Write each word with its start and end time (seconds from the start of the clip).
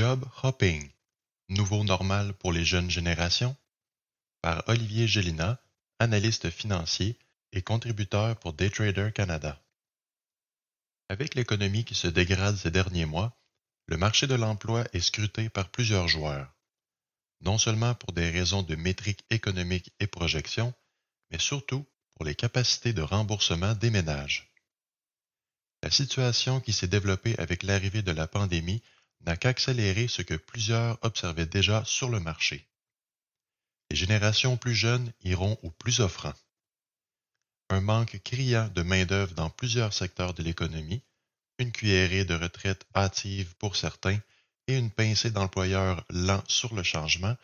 Job 0.00 0.26
hopping, 0.42 0.88
nouveau 1.50 1.84
normal 1.84 2.32
pour 2.32 2.54
les 2.54 2.64
jeunes 2.64 2.90
générations, 2.90 3.54
par 4.40 4.66
Olivier 4.66 5.06
Gélina, 5.06 5.60
analyste 5.98 6.48
financier 6.48 7.18
et 7.52 7.60
contributeur 7.60 8.34
pour 8.38 8.54
Daytrader 8.54 9.10
Canada. 9.14 9.62
Avec 11.10 11.34
l'économie 11.34 11.84
qui 11.84 11.94
se 11.94 12.06
dégrade 12.06 12.56
ces 12.56 12.70
derniers 12.70 13.04
mois, 13.04 13.38
le 13.88 13.98
marché 13.98 14.26
de 14.26 14.34
l'emploi 14.34 14.86
est 14.94 15.02
scruté 15.02 15.50
par 15.50 15.68
plusieurs 15.68 16.08
joueurs, 16.08 16.50
non 17.42 17.58
seulement 17.58 17.94
pour 17.94 18.14
des 18.14 18.30
raisons 18.30 18.62
de 18.62 18.76
métriques 18.76 19.26
économiques 19.28 19.92
et 20.00 20.06
projections, 20.06 20.72
mais 21.30 21.38
surtout 21.38 21.84
pour 22.16 22.24
les 22.24 22.34
capacités 22.34 22.94
de 22.94 23.02
remboursement 23.02 23.74
des 23.74 23.90
ménages. 23.90 24.50
La 25.82 25.90
situation 25.90 26.58
qui 26.58 26.72
s'est 26.72 26.88
développée 26.88 27.38
avec 27.38 27.62
l'arrivée 27.62 28.00
de 28.00 28.12
la 28.12 28.26
pandémie 28.26 28.82
n'a 29.22 29.36
qu'accéléré 29.36 30.08
ce 30.08 30.22
que 30.22 30.34
plusieurs 30.34 30.98
observaient 31.04 31.46
déjà 31.46 31.84
sur 31.84 32.08
le 32.08 32.20
marché. 32.20 32.66
Les 33.90 33.96
générations 33.96 34.56
plus 34.56 34.74
jeunes 34.74 35.12
iront 35.22 35.58
aux 35.62 35.70
plus 35.70 36.00
offrants. 36.00 36.34
Un 37.68 37.80
manque 37.80 38.20
criant 38.24 38.68
de 38.68 38.82
main-d'œuvre 38.82 39.34
dans 39.34 39.50
plusieurs 39.50 39.92
secteurs 39.92 40.34
de 40.34 40.42
l'économie, 40.42 41.02
une 41.58 41.72
cuillerée 41.72 42.24
de 42.24 42.34
retraite 42.34 42.86
hâtive 42.94 43.54
pour 43.56 43.76
certains 43.76 44.18
et 44.66 44.76
une 44.76 44.90
pincée 44.90 45.30
d'employeurs 45.30 46.04
lents 46.10 46.44
sur 46.48 46.74
le 46.74 46.82
changement 46.82 47.36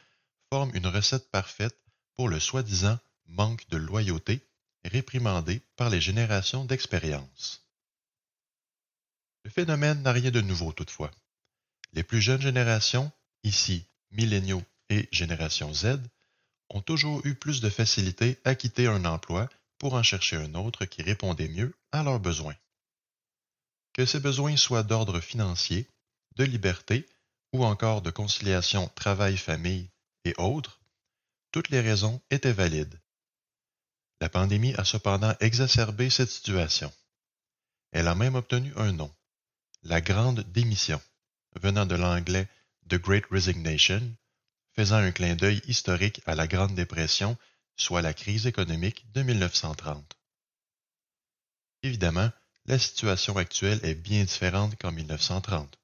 forment 0.51 0.75
une 0.75 0.87
recette 0.87 1.31
parfaite 1.31 1.77
pour 2.17 2.29
le 2.29 2.41
soi-disant 2.41 2.99
manque 3.27 3.69
de 3.69 3.77
loyauté 3.77 4.41
réprimandé 4.85 5.61
par 5.77 5.91
les 5.91 6.01
générations 6.01 6.65
d'expérience. 6.65 7.67
Le 9.45 9.51
phénomène 9.51 10.03
n'a 10.03 10.13
rien 10.13 10.31
de 10.31 10.41
nouveau 10.41 10.73
toutefois. 10.73 11.11
Les 11.93 12.03
plus 12.03 12.21
jeunes 12.21 12.43
générations, 12.43 13.11
ici 13.43 13.87
milléniaux 14.11 14.63
et 14.89 15.09
génération 15.13 15.73
Z, 15.73 15.99
ont 16.71 16.81
toujours 16.81 17.25
eu 17.25 17.35
plus 17.35 17.61
de 17.61 17.71
facilité 17.71 18.39
à 18.45 18.55
quitter 18.55 18.87
un 18.87 19.05
emploi 19.05 19.49
pour 19.79 19.95
en 19.95 20.03
chercher 20.03 20.37
un 20.37 20.55
autre 20.55 20.85
qui 20.85 21.03
répondait 21.03 21.49
mieux 21.49 21.75
à 21.93 22.03
leurs 22.03 22.21
besoins. 22.21 22.57
Que 23.93 24.07
ces 24.07 24.21
besoins 24.21 24.57
soient 24.57 24.83
d'ordre 24.83 25.21
financier, 25.21 25.89
de 26.37 26.45
liberté 26.45 27.09
ou 27.53 27.65
encore 27.65 28.03
de 28.03 28.11
conciliation 28.11 28.89
travail-famille 28.95 29.89
et 30.25 30.35
autres, 30.39 30.81
toutes 31.53 31.71
les 31.71 31.81
raisons 31.81 32.21
étaient 32.31 32.53
valides. 32.53 33.01
La 34.21 34.29
pandémie 34.29 34.75
a 34.75 34.85
cependant 34.85 35.35
exacerbé 35.41 36.11
cette 36.11 36.31
situation. 36.31 36.93
Elle 37.93 38.09
a 38.09 38.15
même 38.15 38.35
obtenu 38.35 38.73
un 38.77 38.93
nom, 38.93 39.15
la 39.83 40.01
Grande 40.01 40.41
Démission, 40.53 41.01
venant 41.61 41.87
de 41.87 41.95
l'anglais 41.95 42.49
The 42.89 42.97
Great 42.97 43.25
Resignation, 43.31 44.17
faisant 44.75 44.97
un 44.97 45.13
clin 45.13 45.35
d'œil 45.35 45.61
historique 45.67 46.21
à 46.27 46.35
la 46.35 46.47
Grande 46.47 46.75
Dépression, 46.75 47.37
soit 47.77 48.03
la 48.03 48.15
crise 48.15 48.47
économique 48.47 49.11
de 49.13 49.23
1930. 49.23 50.17
Évidemment, 51.83 52.31
la 52.67 52.79
situation 52.79 53.37
actuelle 53.37 53.81
est 53.83 53.95
bien 53.95 54.25
différente 54.25 54.77
qu'en 54.81 54.93
1930. 54.93 55.79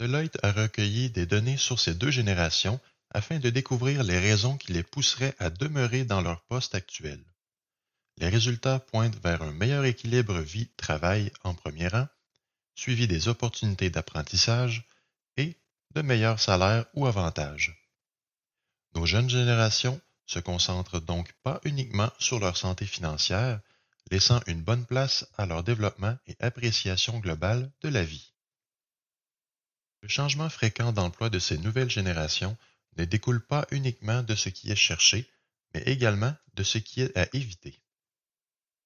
Deloitte 0.00 0.38
a 0.42 0.52
recueilli 0.52 1.10
des 1.10 1.26
données 1.26 1.56
sur 1.56 1.78
ces 1.78 1.94
deux 1.94 2.10
générations 2.10 2.80
afin 3.10 3.38
de 3.38 3.50
découvrir 3.50 4.02
les 4.02 4.18
raisons 4.18 4.56
qui 4.56 4.72
les 4.72 4.82
pousseraient 4.82 5.36
à 5.38 5.50
demeurer 5.50 6.04
dans 6.04 6.20
leur 6.20 6.42
poste 6.42 6.74
actuel. 6.74 7.22
Les 8.18 8.28
résultats 8.28 8.80
pointent 8.80 9.22
vers 9.22 9.42
un 9.42 9.52
meilleur 9.52 9.84
équilibre 9.84 10.40
vie-travail 10.40 11.30
en 11.44 11.54
premier 11.54 11.88
rang, 11.88 12.08
suivi 12.74 13.06
des 13.06 13.28
opportunités 13.28 13.90
d'apprentissage 13.90 14.86
et 15.36 15.56
de 15.94 16.02
meilleurs 16.02 16.40
salaires 16.40 16.86
ou 16.94 17.06
avantages. 17.06 17.78
Nos 18.94 19.06
jeunes 19.06 19.30
générations 19.30 20.00
se 20.26 20.38
concentrent 20.38 21.00
donc 21.00 21.32
pas 21.42 21.60
uniquement 21.64 22.10
sur 22.18 22.38
leur 22.38 22.56
santé 22.56 22.86
financière, 22.86 23.60
laissant 24.10 24.40
une 24.46 24.62
bonne 24.62 24.86
place 24.86 25.26
à 25.36 25.46
leur 25.46 25.62
développement 25.62 26.16
et 26.26 26.36
appréciation 26.40 27.18
globale 27.18 27.70
de 27.82 27.88
la 27.88 28.04
vie. 28.04 28.32
Le 30.02 30.08
changement 30.08 30.50
fréquent 30.50 30.92
d'emploi 30.92 31.30
de 31.30 31.38
ces 31.38 31.58
nouvelles 31.58 31.90
générations 31.90 32.56
ne 32.96 33.04
découle 33.04 33.44
pas 33.44 33.66
uniquement 33.70 34.22
de 34.22 34.34
ce 34.34 34.48
qui 34.48 34.70
est 34.70 34.76
cherché, 34.76 35.30
mais 35.72 35.82
également 35.82 36.34
de 36.54 36.62
ce 36.62 36.78
qui 36.78 37.00
est 37.00 37.16
à 37.16 37.28
éviter. 37.32 37.80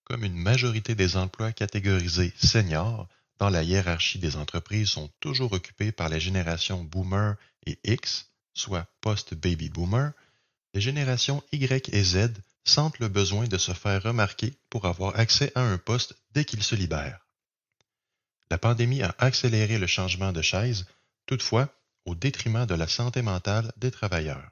Comme 0.04 0.25
une 0.25 0.36
majorité 0.36 0.94
des 0.94 1.16
emplois 1.16 1.52
catégorisés 1.52 2.32
seniors 2.36 3.08
dans 3.38 3.50
la 3.50 3.62
hiérarchie 3.62 4.19
des 4.19 4.36
entreprises 4.36 4.88
sont 4.91 5.10
toujours 5.20 5.52
occupés 5.52 5.92
par 5.92 6.08
les 6.08 6.20
générations 6.20 6.82
boomer 6.82 7.36
et 7.66 7.78
X, 7.84 8.30
soit 8.54 8.86
post-baby 9.00 9.69
boomer, 9.69 10.12
les 10.74 10.80
générations 10.80 11.42
Y 11.52 11.88
et 11.92 12.02
Z 12.02 12.32
sentent 12.64 12.98
le 12.98 13.08
besoin 13.08 13.46
de 13.46 13.58
se 13.58 13.72
faire 13.72 14.02
remarquer 14.02 14.54
pour 14.70 14.86
avoir 14.86 15.19
accès 15.19 15.52
à 15.54 15.62
un 15.62 15.78
poste 15.78 16.16
dès 16.32 16.44
qu'ils 16.44 16.62
se 16.62 16.75
libèrent. 16.75 17.26
La 18.50 18.58
pandémie 18.58 19.02
a 19.02 19.14
accéléré 19.19 19.78
le 19.78 19.86
changement 19.86 20.32
de 20.32 20.42
chaise, 20.42 20.86
toutefois, 21.26 21.69
au 22.04 22.14
détriment 22.14 22.66
de 22.66 22.75
la 22.75 22.86
santé 22.86 23.22
mentale 23.22 23.72
des 23.76 23.91
travailleurs. 23.91 24.50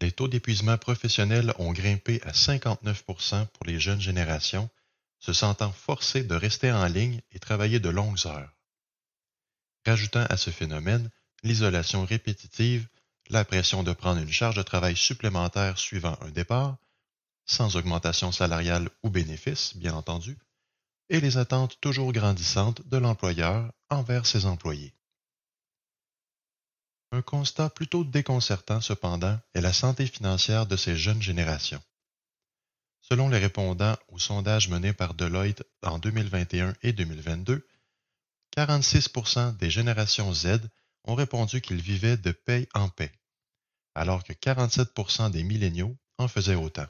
Les 0.00 0.10
taux 0.10 0.28
d'épuisement 0.28 0.76
professionnel 0.76 1.54
ont 1.58 1.72
grimpé 1.72 2.20
à 2.22 2.32
59% 2.32 3.46
pour 3.46 3.66
les 3.66 3.78
jeunes 3.78 4.00
générations, 4.00 4.68
se 5.24 5.32
sentant 5.32 5.72
forcés 5.72 6.22
de 6.22 6.34
rester 6.34 6.70
en 6.70 6.84
ligne 6.84 7.22
et 7.32 7.38
travailler 7.38 7.80
de 7.80 7.88
longues 7.88 8.26
heures. 8.26 8.52
Rajoutant 9.86 10.26
à 10.28 10.36
ce 10.36 10.50
phénomène 10.50 11.10
l'isolation 11.42 12.04
répétitive, 12.04 12.86
la 13.30 13.42
pression 13.46 13.82
de 13.82 13.94
prendre 13.94 14.20
une 14.20 14.30
charge 14.30 14.56
de 14.56 14.62
travail 14.62 14.94
supplémentaire 14.96 15.78
suivant 15.78 16.18
un 16.20 16.28
départ, 16.28 16.76
sans 17.46 17.76
augmentation 17.76 18.32
salariale 18.32 18.90
ou 19.02 19.08
bénéfice, 19.08 19.74
bien 19.76 19.94
entendu, 19.94 20.38
et 21.08 21.20
les 21.20 21.38
attentes 21.38 21.80
toujours 21.80 22.12
grandissantes 22.12 22.86
de 22.86 22.98
l'employeur 22.98 23.72
envers 23.88 24.26
ses 24.26 24.44
employés. 24.44 24.92
Un 27.12 27.22
constat 27.22 27.70
plutôt 27.70 28.04
déconcertant 28.04 28.82
cependant 28.82 29.40
est 29.54 29.62
la 29.62 29.72
santé 29.72 30.06
financière 30.06 30.66
de 30.66 30.76
ces 30.76 30.98
jeunes 30.98 31.22
générations. 31.22 31.82
Selon 33.06 33.28
les 33.28 33.38
répondants 33.38 33.98
au 34.08 34.18
sondage 34.18 34.70
mené 34.70 34.94
par 34.94 35.12
Deloitte 35.12 35.62
en 35.82 35.98
2021 35.98 36.72
et 36.80 36.94
2022, 36.94 37.68
46% 38.56 39.58
des 39.58 39.68
générations 39.68 40.32
Z 40.32 40.60
ont 41.04 41.14
répondu 41.14 41.60
qu'ils 41.60 41.82
vivaient 41.82 42.16
de 42.16 42.32
paye 42.32 42.66
en 42.72 42.88
paix, 42.88 43.12
alors 43.94 44.24
que 44.24 44.32
47% 44.32 45.30
des 45.30 45.42
milléniaux 45.42 45.94
en 46.16 46.28
faisaient 46.28 46.54
autant. 46.54 46.86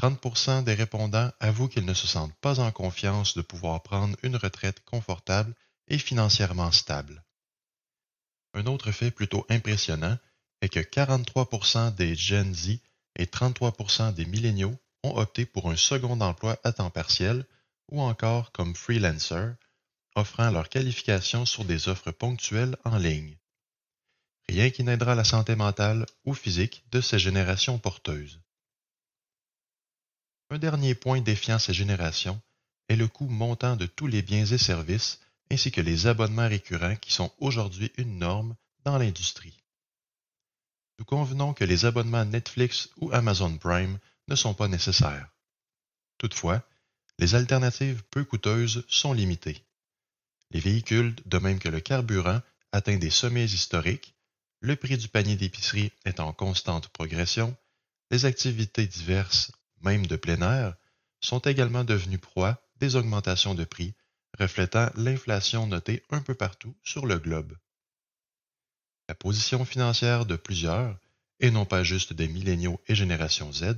30% 0.00 0.64
des 0.64 0.74
répondants 0.74 1.30
avouent 1.38 1.68
qu'ils 1.68 1.84
ne 1.84 1.94
se 1.94 2.08
sentent 2.08 2.34
pas 2.40 2.58
en 2.58 2.72
confiance 2.72 3.36
de 3.36 3.42
pouvoir 3.42 3.80
prendre 3.84 4.16
une 4.24 4.34
retraite 4.34 4.84
confortable 4.84 5.54
et 5.86 5.98
financièrement 5.98 6.72
stable. 6.72 7.24
Un 8.54 8.66
autre 8.66 8.90
fait 8.90 9.12
plutôt 9.12 9.46
impressionnant 9.48 10.18
est 10.62 10.68
que 10.68 10.80
43% 10.80 11.94
des 11.94 12.16
Gen 12.16 12.52
Z 12.52 12.80
et 13.16 13.26
33% 13.26 14.14
des 14.14 14.26
milléniaux 14.26 14.76
ont 15.02 15.16
opté 15.16 15.46
pour 15.46 15.70
un 15.70 15.76
second 15.76 16.20
emploi 16.20 16.58
à 16.64 16.72
temps 16.72 16.90
partiel 16.90 17.46
ou 17.90 18.00
encore 18.00 18.52
comme 18.52 18.74
freelancer, 18.74 19.54
offrant 20.14 20.50
leur 20.50 20.68
qualification 20.68 21.44
sur 21.44 21.64
des 21.64 21.88
offres 21.88 22.10
ponctuelles 22.10 22.76
en 22.84 22.96
ligne. 22.96 23.36
Rien 24.48 24.70
qui 24.70 24.84
n'aidera 24.84 25.14
la 25.14 25.24
santé 25.24 25.56
mentale 25.56 26.06
ou 26.24 26.34
physique 26.34 26.84
de 26.90 27.00
ces 27.00 27.18
générations 27.18 27.78
porteuses. 27.78 28.40
Un 30.50 30.58
dernier 30.58 30.94
point 30.94 31.20
défiant 31.20 31.58
ces 31.58 31.74
générations 31.74 32.40
est 32.88 32.96
le 32.96 33.08
coût 33.08 33.26
montant 33.26 33.76
de 33.76 33.86
tous 33.86 34.06
les 34.06 34.22
biens 34.22 34.44
et 34.44 34.58
services 34.58 35.20
ainsi 35.50 35.70
que 35.70 35.80
les 35.80 36.06
abonnements 36.06 36.48
récurrents 36.48 36.96
qui 36.96 37.12
sont 37.12 37.32
aujourd'hui 37.38 37.90
une 37.96 38.18
norme 38.18 38.54
dans 38.84 38.98
l'industrie. 38.98 39.63
Convenons 41.06 41.52
que 41.52 41.64
les 41.64 41.84
abonnements 41.84 42.24
Netflix 42.24 42.88
ou 42.98 43.12
Amazon 43.12 43.56
Prime 43.58 43.98
ne 44.28 44.34
sont 44.34 44.54
pas 44.54 44.68
nécessaires. 44.68 45.28
Toutefois, 46.18 46.62
les 47.18 47.34
alternatives 47.34 48.02
peu 48.10 48.24
coûteuses 48.24 48.84
sont 48.88 49.12
limitées. 49.12 49.64
Les 50.50 50.60
véhicules, 50.60 51.14
de 51.26 51.38
même 51.38 51.58
que 51.58 51.68
le 51.68 51.80
carburant, 51.80 52.40
atteignent 52.72 52.98
des 52.98 53.10
sommets 53.10 53.44
historiques, 53.44 54.14
le 54.60 54.76
prix 54.76 54.96
du 54.96 55.08
panier 55.08 55.36
d'épicerie 55.36 55.92
est 56.04 56.20
en 56.20 56.32
constante 56.32 56.88
progression, 56.88 57.56
les 58.10 58.24
activités 58.24 58.86
diverses, 58.86 59.52
même 59.82 60.06
de 60.06 60.16
plein 60.16 60.40
air, 60.40 60.74
sont 61.20 61.40
également 61.40 61.84
devenues 61.84 62.18
proies 62.18 62.58
des 62.76 62.96
augmentations 62.96 63.54
de 63.54 63.64
prix, 63.64 63.94
reflétant 64.38 64.90
l'inflation 64.96 65.66
notée 65.66 66.02
un 66.10 66.20
peu 66.20 66.34
partout 66.34 66.74
sur 66.82 67.06
le 67.06 67.18
globe. 67.18 67.56
La 69.08 69.14
position 69.14 69.64
financière 69.64 70.24
de 70.24 70.36
plusieurs, 70.36 70.98
et 71.40 71.50
non 71.50 71.66
pas 71.66 71.82
juste 71.82 72.12
des 72.12 72.28
milléniaux 72.28 72.80
et 72.86 72.94
génération 72.94 73.52
Z, 73.52 73.76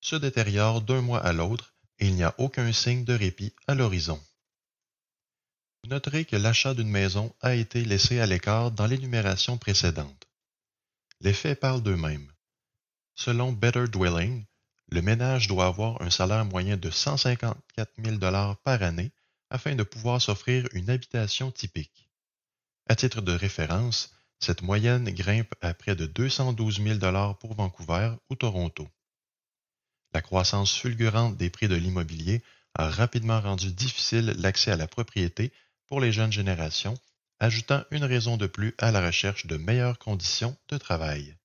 se 0.00 0.16
détériore 0.16 0.82
d'un 0.82 1.00
mois 1.00 1.24
à 1.24 1.32
l'autre 1.32 1.74
et 1.98 2.06
il 2.08 2.14
n'y 2.14 2.24
a 2.24 2.34
aucun 2.38 2.72
signe 2.72 3.04
de 3.04 3.14
répit 3.14 3.54
à 3.66 3.74
l'horizon. 3.74 4.22
Vous 5.82 5.90
noterez 5.90 6.24
que 6.24 6.36
l'achat 6.36 6.74
d'une 6.74 6.90
maison 6.90 7.34
a 7.40 7.54
été 7.54 7.84
laissé 7.84 8.18
à 8.20 8.26
l'écart 8.26 8.72
dans 8.72 8.86
l'énumération 8.86 9.56
précédente. 9.56 10.26
Les 11.20 11.32
faits 11.32 11.60
parlent 11.60 11.82
d'eux-mêmes. 11.82 12.30
Selon 13.14 13.52
Better 13.52 13.86
Dwelling, 13.88 14.44
le 14.88 15.00
ménage 15.00 15.48
doit 15.48 15.66
avoir 15.66 16.02
un 16.02 16.10
salaire 16.10 16.44
moyen 16.44 16.76
de 16.76 16.90
154 16.90 17.92
000 18.04 18.18
par 18.62 18.82
année 18.82 19.12
afin 19.48 19.74
de 19.74 19.82
pouvoir 19.82 20.20
s'offrir 20.20 20.68
une 20.72 20.90
habitation 20.90 21.50
typique. 21.50 22.10
À 22.88 22.94
titre 22.94 23.22
de 23.22 23.32
référence, 23.32 24.15
cette 24.38 24.62
moyenne 24.62 25.10
grimpe 25.10 25.54
à 25.60 25.74
près 25.74 25.96
de 25.96 26.06
212 26.06 26.82
000 26.82 27.34
pour 27.34 27.54
Vancouver 27.54 28.12
ou 28.30 28.36
Toronto. 28.36 28.88
La 30.12 30.22
croissance 30.22 30.74
fulgurante 30.74 31.36
des 31.36 31.50
prix 31.50 31.68
de 31.68 31.74
l'immobilier 31.74 32.42
a 32.74 32.88
rapidement 32.88 33.40
rendu 33.40 33.72
difficile 33.72 34.34
l'accès 34.38 34.70
à 34.70 34.76
la 34.76 34.86
propriété 34.86 35.52
pour 35.86 36.00
les 36.00 36.12
jeunes 36.12 36.32
générations, 36.32 36.98
ajoutant 37.38 37.84
une 37.90 38.04
raison 38.04 38.36
de 38.36 38.46
plus 38.46 38.74
à 38.78 38.90
la 38.90 39.04
recherche 39.04 39.46
de 39.46 39.56
meilleures 39.56 39.98
conditions 39.98 40.56
de 40.68 40.78
travail. 40.78 41.36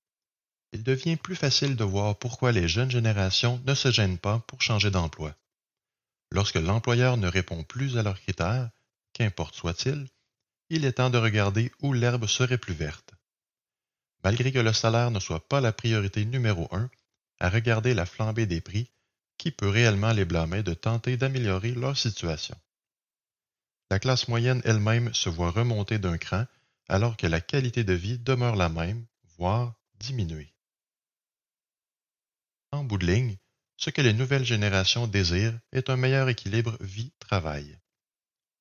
Il 0.72 0.82
devient 0.82 1.16
plus 1.16 1.36
facile 1.36 1.76
de 1.76 1.84
voir 1.84 2.18
pourquoi 2.18 2.52
les 2.52 2.66
jeunes 2.66 2.90
générations 2.90 3.60
ne 3.66 3.74
se 3.74 3.90
gênent 3.90 4.18
pas 4.18 4.40
pour 4.46 4.62
changer 4.62 4.90
d'emploi. 4.90 5.34
Lorsque 6.30 6.56
l'employeur 6.56 7.18
ne 7.18 7.28
répond 7.28 7.62
plus 7.62 7.98
à 7.98 8.02
leurs 8.02 8.20
critères, 8.20 8.70
qu'importe 9.12 9.54
soit-il, 9.54 10.08
il 10.72 10.86
est 10.86 10.94
temps 10.94 11.10
de 11.10 11.18
regarder 11.18 11.70
où 11.82 11.92
l'herbe 11.92 12.26
serait 12.26 12.56
plus 12.56 12.72
verte. 12.72 13.12
Malgré 14.24 14.50
que 14.52 14.58
le 14.58 14.72
salaire 14.72 15.10
ne 15.10 15.20
soit 15.20 15.46
pas 15.46 15.60
la 15.60 15.70
priorité 15.70 16.24
numéro 16.24 16.66
un, 16.74 16.88
à 17.40 17.50
regarder 17.50 17.92
la 17.92 18.06
flambée 18.06 18.46
des 18.46 18.62
prix, 18.62 18.90
qui 19.36 19.50
peut 19.50 19.68
réellement 19.68 20.12
les 20.12 20.24
blâmer 20.24 20.62
de 20.62 20.72
tenter 20.72 21.18
d'améliorer 21.18 21.72
leur 21.72 21.98
situation. 21.98 22.56
La 23.90 23.98
classe 23.98 24.28
moyenne 24.28 24.62
elle-même 24.64 25.12
se 25.12 25.28
voit 25.28 25.50
remonter 25.50 25.98
d'un 25.98 26.16
cran 26.16 26.46
alors 26.88 27.18
que 27.18 27.26
la 27.26 27.42
qualité 27.42 27.84
de 27.84 27.92
vie 27.92 28.18
demeure 28.18 28.56
la 28.56 28.70
même, 28.70 29.04
voire 29.36 29.74
diminuée. 29.96 30.54
En 32.70 32.82
bout 32.82 32.96
de 32.96 33.06
ligne, 33.06 33.36
ce 33.76 33.90
que 33.90 34.00
les 34.00 34.14
nouvelles 34.14 34.46
générations 34.46 35.06
désirent 35.06 35.58
est 35.72 35.90
un 35.90 35.96
meilleur 35.96 36.30
équilibre 36.30 36.78
vie-travail. 36.80 37.78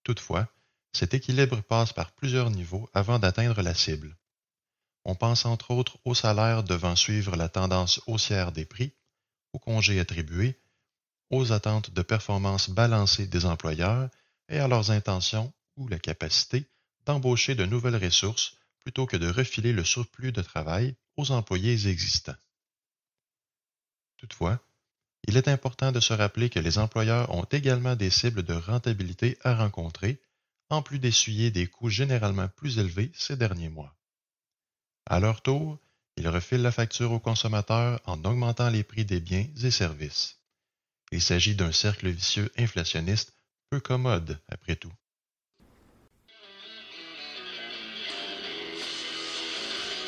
Toutefois, 0.04 0.52
cet 0.94 1.14
équilibre 1.14 1.62
passe 1.62 1.94
par 1.94 2.12
plusieurs 2.12 2.50
niveaux 2.50 2.90
avant 2.94 3.20
d'atteindre 3.20 3.62
la 3.62 3.74
cible. 3.74 4.18
On 5.06 5.16
pense 5.16 5.46
entre 5.46 5.72
autres 5.72 5.98
au 6.06 6.14
salaire 6.14 6.64
devant 6.64 6.96
suivre 6.96 7.36
la 7.36 7.50
tendance 7.50 8.02
haussière 8.08 8.52
des 8.52 8.66
prix, 8.66 8.94
aux 9.54 9.60
congés 9.60 10.00
attribués, 10.00 10.60
aux 11.30 11.52
attentes 11.52 11.92
de 11.92 12.02
performance 12.02 12.70
balancées 12.70 13.28
des 13.28 13.46
employeurs 13.46 14.10
et 14.50 14.60
à 14.60 14.68
leurs 14.68 14.92
intentions 14.92 15.52
ou 15.78 15.88
la 15.88 15.98
capacité 15.98 16.70
d'embaucher 17.06 17.56
de 17.56 17.66
nouvelles 17.66 18.04
ressources 18.04 18.58
plutôt 18.80 19.06
que 19.06 19.18
de 19.18 19.30
refiler 19.30 19.74
le 19.74 19.84
surplus 19.84 20.32
de 20.32 20.42
travail 20.42 20.96
aux 21.18 21.32
employés 21.32 21.88
existants. 21.88 22.36
Toutefois, 24.18 24.60
il 25.28 25.38
est 25.38 25.48
important 25.48 25.92
de 25.92 26.00
se 26.00 26.14
rappeler 26.14 26.50
que 26.50 26.60
les 26.60 26.78
employeurs 26.78 27.34
ont 27.34 27.46
également 27.46 27.96
des 27.96 28.10
cibles 28.10 28.44
de 28.44 28.54
rentabilité 28.54 29.38
à 29.44 29.56
rencontrer, 29.56 30.22
en 30.72 30.82
plus 30.82 31.00
d'essuyer 31.00 31.52
des 31.52 31.68
coûts 31.68 31.90
généralement 31.90 32.48
plus 32.48 32.80
élevés 32.80 33.12
ces 33.14 33.36
derniers 33.36 33.70
mois. 33.70 33.96
À 35.06 35.20
leur 35.20 35.42
tour, 35.42 35.80
ils 36.18 36.28
refilent 36.28 36.62
la 36.62 36.72
facture 36.72 37.12
aux 37.12 37.20
consommateurs 37.20 38.00
en 38.06 38.24
augmentant 38.26 38.70
les 38.70 38.84
prix 38.84 39.06
des 39.06 39.20
biens 39.20 39.46
et 39.64 39.72
services. 39.72 40.38
Il 41.12 41.22
s'agit 41.22 41.56
d'un 41.56 41.72
cercle 41.72 42.10
vicieux 42.10 42.52
inflationniste 42.58 43.34
peu 43.70 43.80
commode, 43.80 44.40
après 44.50 44.76
tout. 44.76 44.92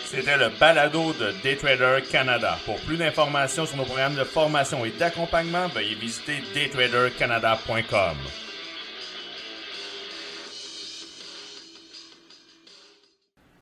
C'était 0.06 0.38
le 0.38 0.50
balado 0.60 1.12
de 1.13 1.33
Daytrader 1.42 2.04
Canada. 2.12 2.60
Pour 2.65 2.80
plus 2.81 2.98
d'informations 2.98 3.65
sur 3.65 3.77
nos 3.77 3.86
programmes 3.86 4.15
de 4.15 4.24
formation 4.24 4.86
et 4.86 4.92
d'accompagnement, 4.92 5.68
veuillez 5.69 5.95
visiter 5.95 6.44
daytradercanada.com. 6.54 8.18